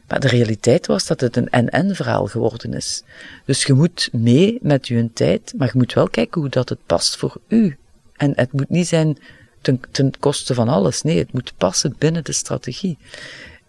[0.08, 3.02] Maar de realiteit was dat het een NN-verhaal geworden is.
[3.44, 6.86] Dus je moet mee met je tijd, maar je moet wel kijken hoe dat het
[6.86, 7.76] past voor u.
[8.16, 9.18] En het moet niet zijn
[9.62, 11.02] ten, ten koste van alles.
[11.02, 12.98] Nee, het moet passen binnen de strategie.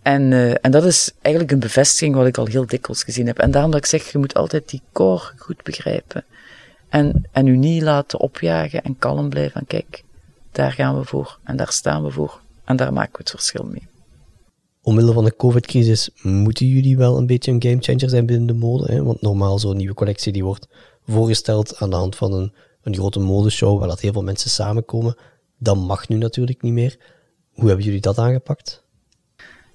[0.01, 3.39] En, uh, en dat is eigenlijk een bevestiging wat ik al heel dikwijls gezien heb.
[3.39, 6.25] En daarom dat ik zeg, je moet altijd die core goed begrijpen.
[6.89, 9.59] En, en u niet laten opjagen en kalm blijven.
[9.59, 10.03] En kijk,
[10.51, 11.39] daar gaan we voor.
[11.43, 12.41] En daar staan we voor.
[12.65, 13.91] En daar maken we het verschil mee
[14.83, 18.91] omwille van de COVID-crisis moeten jullie wel een beetje een gamechanger zijn binnen de mode.
[18.91, 19.03] Hè?
[19.03, 20.67] Want normaal zo'n nieuwe collectie die wordt
[21.07, 22.53] voorgesteld aan de hand van een,
[22.83, 25.15] een grote modeshow waar dat heel veel mensen samenkomen.
[25.63, 26.97] Dat mag nu natuurlijk niet meer.
[27.53, 28.83] Hoe hebben jullie dat aangepakt?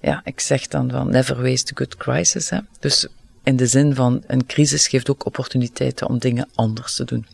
[0.01, 2.49] Ja, ik zeg dan van never waste a good crisis.
[2.49, 2.59] Hè?
[2.79, 3.07] Dus
[3.43, 7.25] in de zin van een crisis geeft ook opportuniteiten om dingen anders te doen.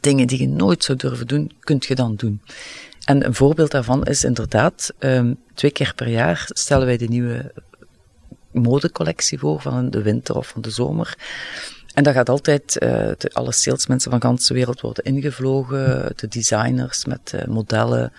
[0.00, 2.42] Dingen die je nooit zou durven doen, kunt je dan doen.
[3.04, 7.52] En een voorbeeld daarvan is inderdaad, um, twee keer per jaar stellen wij de nieuwe
[8.52, 11.16] modecollectie voor van de winter of van de zomer.
[11.94, 17.04] En dat gaat altijd, de, alle salesmensen van de ganse wereld worden ingevlogen, de designers
[17.04, 18.12] met uh, modellen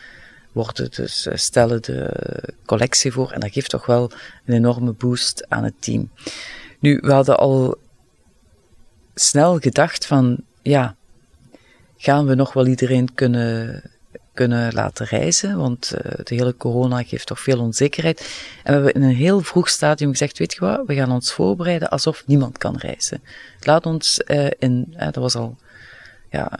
[0.52, 2.10] worden dus, uh, stellen de
[2.66, 4.12] collectie voor en dat geeft toch wel
[4.46, 6.12] een enorme boost aan het team.
[6.80, 7.78] Nu, we hadden al
[9.16, 10.96] snel gedacht van, ja,
[11.98, 13.82] gaan we nog wel iedereen kunnen
[14.34, 18.19] kunnen laten reizen, want uh, de hele corona geeft toch veel onzekerheid.
[18.63, 21.34] En we hebben in een heel vroeg stadium gezegd, weet je wat, we gaan ons
[21.34, 23.24] voorbereiden alsof niemand kan reizen.
[23.60, 25.58] Laat ons uh, in, uh, dat was al
[26.30, 26.52] ja,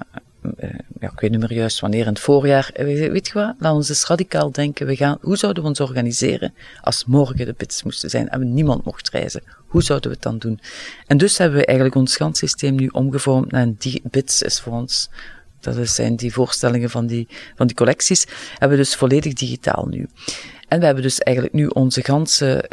[0.99, 3.88] ja, ik weet niet meer juist wanneer, in het voorjaar, weet je wat, laten we
[3.89, 8.09] eens radicaal denken, we gaan, hoe zouden we ons organiseren als morgen de bits moesten
[8.09, 9.43] zijn en niemand mocht reizen?
[9.67, 10.59] Hoe zouden we het dan doen?
[11.07, 15.09] En dus hebben we eigenlijk ons systeem nu omgevormd naar een bits is voor ons
[15.63, 20.08] dat zijn die voorstellingen van die, van die collecties, hebben we dus volledig digitaal nu.
[20.67, 22.69] En we hebben dus eigenlijk nu onze ganse,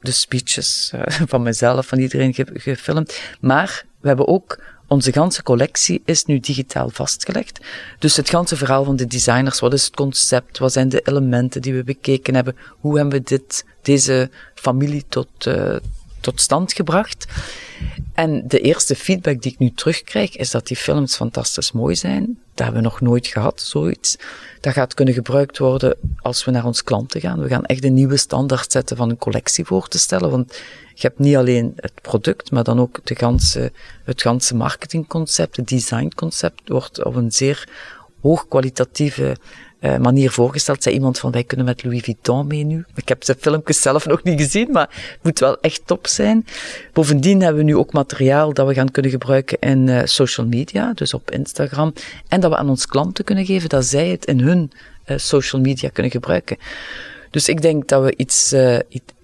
[0.00, 1.02] de speeches uh,
[1.32, 6.90] van mezelf, van iedereen gefilmd, maar we hebben ook onze ganse collectie is nu digitaal
[6.90, 7.60] vastgelegd.
[7.98, 11.62] Dus het ganse verhaal van de designers, wat is het concept, wat zijn de elementen
[11.62, 15.76] die we bekeken hebben, hoe hebben we dit, deze familie tot, uh,
[16.20, 17.26] tot stand gebracht.
[18.14, 22.38] En de eerste feedback die ik nu terugkrijg, is dat die films fantastisch mooi zijn.
[22.54, 24.16] Dat hebben we nog nooit gehad, zoiets.
[24.60, 27.40] Dat gaat kunnen gebruikt worden als we naar ons klanten gaan.
[27.40, 30.30] We gaan echt een nieuwe standaard zetten van een collectie voor te stellen.
[30.30, 30.52] Want
[30.94, 33.72] je hebt niet alleen het product, maar dan ook de ganse,
[34.04, 37.68] het ganse marketingconcept, het designconcept wordt op een zeer
[38.20, 39.36] hoogkwalitatieve
[39.80, 40.82] uh, manier voorgesteld.
[40.82, 42.84] Zei iemand van, wij kunnen met Louis Vuitton mee nu.
[42.94, 46.46] Ik heb de filmpjes zelf nog niet gezien, maar het moet wel echt top zijn.
[46.92, 50.92] Bovendien hebben we nu ook materiaal dat we gaan kunnen gebruiken in uh, social media,
[50.92, 51.92] dus op Instagram.
[52.28, 54.72] En dat we aan onze klanten kunnen geven, dat zij het in hun
[55.06, 56.56] uh, social media kunnen gebruiken.
[57.30, 58.54] Dus ik denk dat we iets,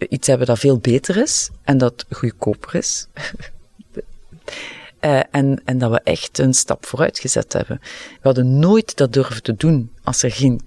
[0.08, 3.06] iets hebben dat veel beter is en dat goedkoper is.
[5.04, 7.78] Uh, en, en dat we echt een stap vooruit gezet hebben.
[7.82, 10.60] We hadden nooit dat durven te doen als er geen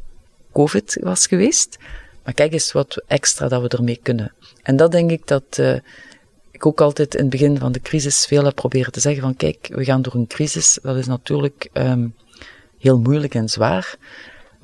[0.52, 1.78] COVID was geweest.
[2.24, 4.34] Maar kijk eens wat extra dat we ermee kunnen.
[4.63, 5.76] En dat denk ik dat uh,
[6.52, 9.36] ik ook altijd in het begin van de crisis veel heb proberen te zeggen van
[9.36, 10.80] kijk, we gaan door een crisis.
[10.82, 12.15] Dat is natuurlijk um,
[12.80, 13.98] heel moeilijk en zwaar.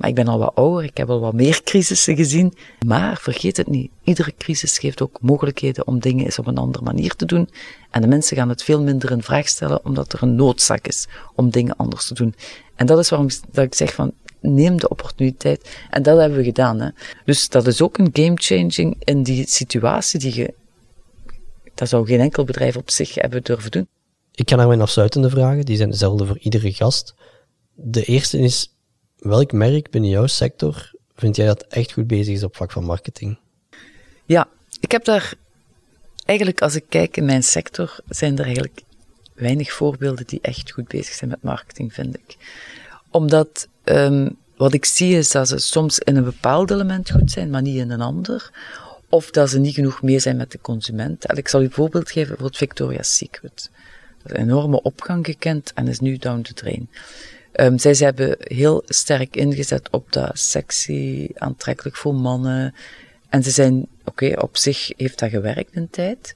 [0.02, 2.54] Ik ben al wat ouder, ik heb al wat meer crisissen gezien.
[2.86, 6.84] Maar vergeet het niet, iedere crisis geeft ook mogelijkheden om dingen eens op een andere
[6.84, 7.48] manier te doen.
[7.90, 11.08] En de mensen gaan het veel minder in vraag stellen, omdat er een noodzaak is
[11.34, 12.34] om dingen anders te doen.
[12.74, 15.78] En dat is waarom dat ik zeg van, neem de opportuniteit.
[15.90, 16.80] En dat hebben we gedaan.
[16.80, 16.88] Hè.
[17.24, 20.54] Dus dat is ook een game changing in die situatie die je,
[21.74, 23.88] dat zou geen enkel bedrijf op zich hebben durven doen.
[24.34, 27.14] Ik ga naar mijn afsluitende vragen, die zijn dezelfde voor iedere gast.
[27.74, 28.71] De eerste is,
[29.22, 32.84] welk merk binnen jouw sector vind jij dat echt goed bezig is op vlak van
[32.84, 33.38] marketing?
[34.24, 34.48] Ja,
[34.80, 35.34] ik heb daar
[36.24, 38.82] eigenlijk, als ik kijk in mijn sector, zijn er eigenlijk
[39.34, 42.36] weinig voorbeelden die echt goed bezig zijn met marketing, vind ik.
[43.10, 47.50] Omdat um, wat ik zie is dat ze soms in een bepaald element goed zijn,
[47.50, 48.50] maar niet in een ander.
[49.08, 51.24] Of dat ze niet genoeg mee zijn met de consument.
[51.24, 53.70] En ik zal u een voorbeeld geven voor Victoria's Secret.
[54.22, 56.88] Dat is een enorme opgang gekend en is nu down the drain.
[57.56, 62.74] Um, zij ze hebben heel sterk ingezet op dat sexy, aantrekkelijk voor mannen.
[63.28, 66.34] En ze zijn, oké, op zich heeft dat gewerkt een tijd.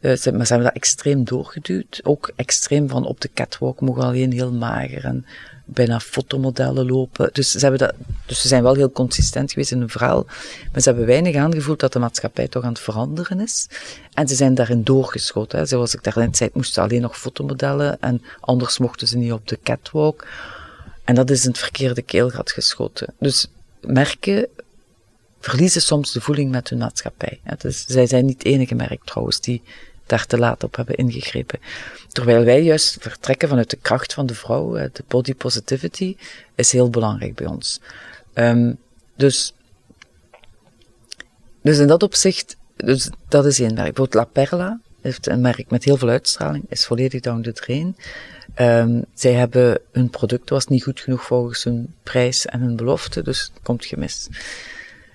[0.00, 2.00] Uh, ze, maar ze hebben dat extreem doorgeduwd.
[2.02, 5.26] Ook extreem van op de catwalk mogen alleen heel mager en
[5.66, 7.30] bijna fotomodellen lopen.
[7.32, 7.94] Dus ze, hebben dat,
[8.26, 10.24] dus ze zijn wel heel consistent geweest in hun verhaal.
[10.72, 13.68] Maar ze hebben weinig aangevoeld dat de maatschappij toch aan het veranderen is.
[14.14, 15.58] En ze zijn daarin doorgeschoten.
[15.58, 15.66] Hè.
[15.66, 19.58] Zoals ik daarnet zei, moesten alleen nog fotomodellen en anders mochten ze niet op de
[19.62, 20.26] catwalk.
[21.04, 23.14] En dat is in het verkeerde keelgat geschoten.
[23.18, 23.46] Dus
[23.80, 24.48] merken
[25.40, 27.40] verliezen soms de voeling met hun maatschappij.
[27.58, 29.62] Dus zij zijn niet het enige merk trouwens die
[30.06, 31.60] daar te laat op hebben ingegrepen.
[32.08, 36.16] Terwijl wij juist vertrekken vanuit de kracht van de vrouw, de body positivity,
[36.54, 37.80] is heel belangrijk bij ons.
[38.34, 38.78] Um,
[39.16, 39.54] dus,
[41.62, 43.94] dus in dat opzicht, dus dat is één merk.
[43.94, 47.96] Bijvoorbeeld La Perla heeft een merk met heel veel uitstraling, is volledig down the drain.
[48.60, 53.22] Um, zij hebben hun product was niet goed genoeg volgens hun prijs en hun belofte,
[53.22, 54.28] dus komt gemist.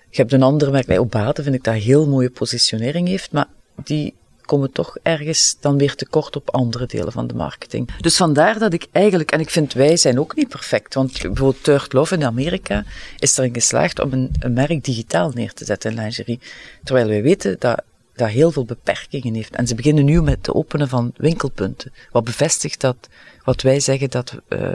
[0.09, 3.47] Je hebt een andere merk, bij Obade vind ik dat heel mooie positionering heeft, maar
[3.83, 4.13] die
[4.51, 7.89] komen toch ergens dan weer tekort op andere delen van de marketing.
[7.99, 11.63] Dus vandaar dat ik eigenlijk, en ik vind wij zijn ook niet perfect, want bijvoorbeeld
[11.63, 12.83] Third Love in Amerika
[13.19, 16.39] is erin geslaagd om een, merk digitaal neer te zetten in lingerie.
[16.83, 17.81] Terwijl wij weten dat
[18.15, 19.55] dat heel veel beperkingen heeft.
[19.55, 21.91] En ze beginnen nu met het openen van winkelpunten.
[22.11, 23.09] Wat bevestigt dat
[23.43, 24.73] wat wij zeggen dat, uh,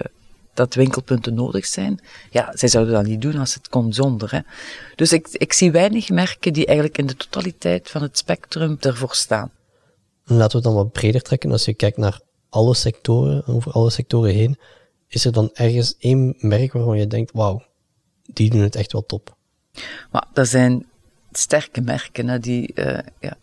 [0.55, 2.01] dat winkelpunten nodig zijn.
[2.31, 4.31] Ja, zij zouden dat niet doen als het kon zonder.
[4.31, 4.41] Hè.
[4.95, 9.15] Dus ik, ik zie weinig merken die eigenlijk in de totaliteit van het spectrum ervoor
[9.15, 9.51] staan.
[10.29, 11.51] Laten we het dan wat breder trekken.
[11.51, 14.59] Als je kijkt naar alle sectoren, over alle sectoren heen,
[15.09, 17.63] is er dan ergens één merk waarvan je denkt, wauw,
[18.23, 19.37] die doen het echt wel top?
[20.11, 20.87] Maar er zijn
[21.31, 23.37] sterke merken, hè, die, uh, ja.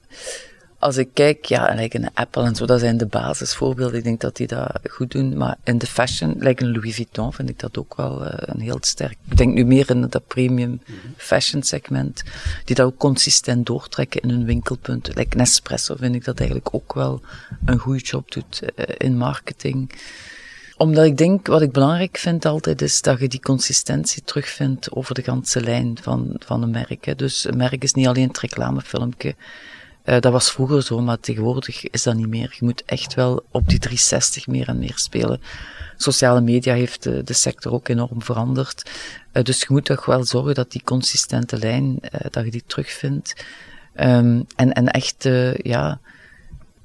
[0.83, 3.97] Als ik kijk, ja, like een Apple en zo, dat zijn de basisvoorbeelden.
[3.97, 5.37] Ik denk dat die dat goed doen.
[5.37, 8.77] Maar in de fashion, like Louis Vuitton, vind ik dat ook wel uh, een heel
[8.81, 9.17] sterk.
[9.29, 10.81] Ik denk nu meer in dat premium
[11.17, 12.23] fashion segment,
[12.65, 15.13] die dat ook consistent doortrekken in hun winkelpunten.
[15.15, 17.21] Like Nespresso vind ik dat eigenlijk ook wel
[17.65, 19.91] een goede job doet uh, in marketing.
[20.77, 25.15] Omdat ik denk, wat ik belangrijk vind altijd, is dat je die consistentie terugvindt over
[25.15, 27.05] de ganse lijn van, van een merk.
[27.05, 27.15] Hè.
[27.15, 29.35] Dus een merk is niet alleen het reclamefilmpje.
[30.05, 32.55] Uh, dat was vroeger zo, maar tegenwoordig is dat niet meer.
[32.59, 35.41] Je moet echt wel op die 360 meer en meer spelen.
[35.97, 38.91] Sociale media heeft de, de sector ook enorm veranderd.
[39.33, 42.63] Uh, dus je moet toch wel zorgen dat die consistente lijn, uh, dat je die
[42.65, 43.45] terugvindt.
[43.95, 45.23] Um, en, en echt,
[45.57, 45.99] ja,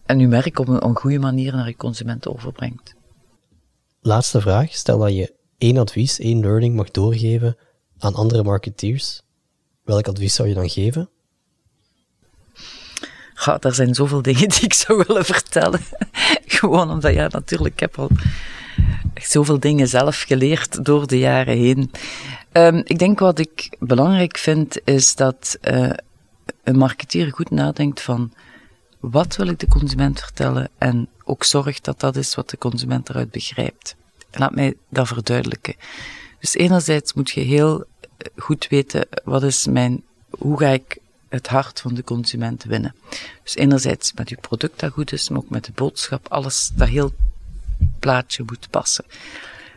[0.07, 2.94] en je merk op een, op een goede manier naar je consumenten overbrengt.
[4.00, 4.72] Laatste vraag.
[4.72, 7.57] Stel dat je één advies, één learning mag doorgeven
[7.98, 9.22] aan andere marketeers.
[9.85, 11.11] Welk advies zou je dan geven?
[13.44, 15.81] Ja, er zijn zoveel dingen die ik zou willen vertellen.
[16.46, 18.11] Gewoon omdat, ja, natuurlijk, ik heb al
[19.14, 21.90] zoveel dingen zelf geleerd door de jaren heen.
[22.53, 25.90] Um, ik denk wat ik belangrijk vind, is dat uh,
[26.64, 28.33] een marketeer goed nadenkt van
[29.01, 33.09] wat wil ik de consument vertellen en ook zorgt dat dat is wat de consument
[33.09, 33.96] eruit begrijpt.
[34.31, 35.74] Laat mij dat verduidelijken.
[36.40, 37.85] Dus enerzijds moet je heel
[38.37, 40.98] goed weten wat is mijn, hoe ga ik
[41.29, 42.95] het hart van de consument winnen.
[43.43, 46.88] Dus enerzijds met je product dat goed is, maar ook met de boodschap, alles, dat
[46.88, 47.12] heel
[47.99, 49.05] plaatje moet passen.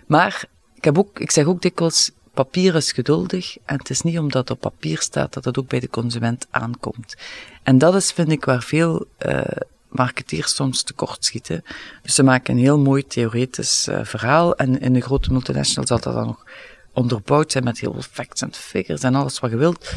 [0.06, 0.44] Maar
[0.76, 4.42] ik, heb ook, ik zeg ook dikwijls, papier is geduldig en het is niet omdat
[4.42, 7.16] het op papier staat dat het ook bij de consument aankomt.
[7.64, 9.42] En dat is, vind ik, waar veel uh,
[9.88, 11.64] marketeers soms tekortschieten.
[12.02, 16.00] Dus ze maken een heel mooi theoretisch uh, verhaal en in de grote multinational zal
[16.00, 16.46] dat dan nog
[16.94, 19.94] onderbouwd zijn met heel veel facts en figures en alles wat je wilt.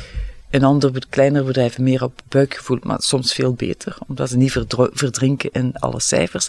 [0.54, 4.52] In andere, kleinere bedrijven meer op buikgevoel, maar soms veel beter, omdat ze niet
[4.92, 6.48] verdrinken in alle cijfers.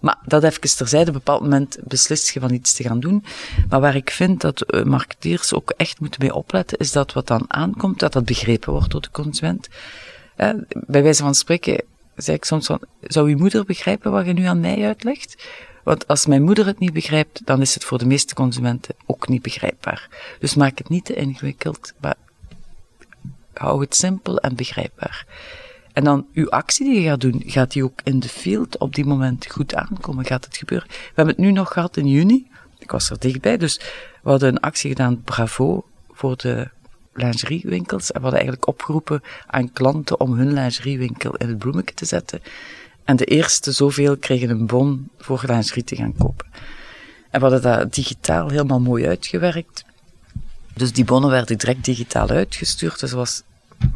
[0.00, 3.24] Maar dat even terzijde, op een bepaald moment beslist je van iets te gaan doen.
[3.68, 7.26] Maar waar ik vind dat uh, marketeers ook echt moeten mee opletten, is dat wat
[7.26, 9.68] dan aankomt, dat dat begrepen wordt door de consument.
[10.36, 11.82] Uh, bij wijze van spreken
[12.16, 15.44] zeg ik soms van, zou uw moeder begrijpen wat je nu aan mij uitlegt?
[15.84, 19.28] Want als mijn moeder het niet begrijpt, dan is het voor de meeste consumenten ook
[19.28, 20.08] niet begrijpbaar.
[20.38, 21.92] Dus maak het niet te ingewikkeld,
[23.54, 25.26] hou het simpel en begrijpbaar.
[25.92, 28.94] En dan uw actie die je gaat doen, gaat die ook in de field op
[28.94, 30.24] die moment goed aankomen?
[30.24, 30.88] Gaat het gebeuren?
[30.88, 32.50] We hebben het nu nog gehad in juni.
[32.78, 33.78] Ik was er dichtbij, dus
[34.22, 36.68] we hadden een actie gedaan, bravo, voor de
[37.12, 38.12] lingeriewinkels.
[38.12, 42.40] En we hadden eigenlijk opgeroepen aan klanten om hun lingeriewinkel in het bloemetje te zetten.
[43.04, 46.46] En de eerste zoveel kregen een bon voor lingerie te gaan kopen.
[47.30, 49.83] En we hadden dat digitaal helemaal mooi uitgewerkt.
[50.74, 53.00] Dus die bonnen werden direct digitaal uitgestuurd.
[53.00, 53.42] Dus was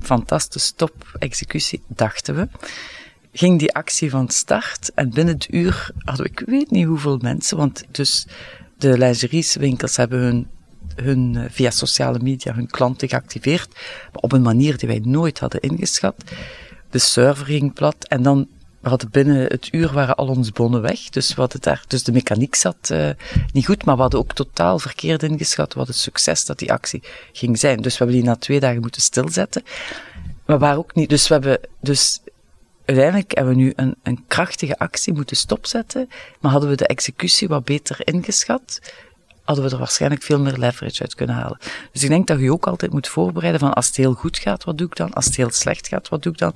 [0.01, 2.49] fantastisch, top executie, dachten we.
[3.33, 7.19] Ging die actie van start en binnen het uur hadden we, ik weet niet hoeveel
[7.19, 8.27] mensen, want dus
[8.79, 10.49] de lingerieswinkels hebben hun,
[10.95, 13.69] hun eh, via sociale media hun klanten geactiveerd,
[14.12, 16.25] maar op een manier die wij nooit hadden ingeschat.
[16.91, 18.49] De server ging plat en dan
[18.81, 21.01] we hadden binnen het uur waren al onze bonnen weg.
[21.01, 23.11] Dus, we hadden daar, dus de mechaniek zat uh,
[23.53, 27.03] niet goed, maar we hadden ook totaal verkeerd ingeschat wat het succes dat die actie
[27.33, 27.81] ging zijn.
[27.83, 29.62] Dus we hebben die na twee dagen moeten stilzetten.
[30.47, 31.09] Maar waar ook niet.
[31.09, 32.21] Dus we hebben, dus
[32.85, 36.09] uiteindelijk hebben we nu een, een krachtige actie moeten stopzetten.
[36.41, 38.81] Maar hadden we de executie wat beter ingeschat,
[39.48, 41.58] hadden we er waarschijnlijk veel meer leverage uit kunnen halen.
[41.92, 44.64] Dus ik denk dat je ook altijd moet voorbereiden van als het heel goed gaat,
[44.64, 45.12] wat doe ik dan?
[45.12, 46.52] Als het heel slecht gaat, wat doe ik dan?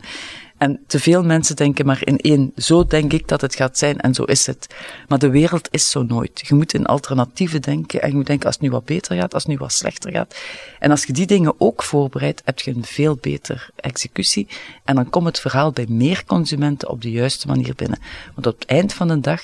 [0.58, 2.52] En te veel mensen denken maar in één.
[2.56, 4.74] Zo denk ik dat het gaat zijn en zo is het.
[5.08, 6.46] Maar de wereld is zo nooit.
[6.46, 9.34] Je moet in alternatieven denken en je moet denken als het nu wat beter gaat,
[9.34, 10.36] als het nu wat slechter gaat.
[10.78, 14.48] En als je die dingen ook voorbereidt, heb je een veel beter executie.
[14.84, 17.98] En dan komt het verhaal bij meer consumenten op de juiste manier binnen.
[18.34, 19.42] Want op het eind van de dag,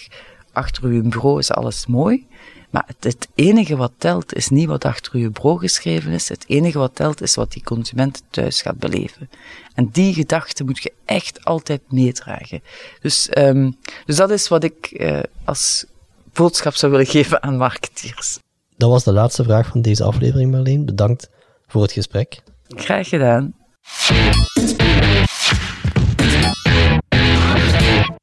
[0.53, 2.27] achter uw bureau is alles mooi.
[2.71, 6.29] Maar het, het, enige wat telt is niet wat achter uw bureau geschreven is.
[6.29, 9.31] Het enige wat telt is wat die consument thuis gaat beleven.
[9.75, 12.63] En die gedachte moet je echt altijd meedragen.
[13.01, 15.85] Dus, um, dus dat is wat ik uh, als
[16.33, 18.39] boodschap zou willen geven aan marketeers.
[18.77, 20.85] Dat was de laatste vraag van deze aflevering, Marleen.
[20.85, 21.31] Bedankt
[21.67, 22.41] voor het gesprek.
[22.69, 23.55] Graag gedaan.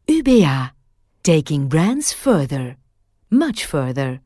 [0.05, 0.73] UBA.
[1.21, 2.75] Taking brands further.
[3.27, 4.21] Much further.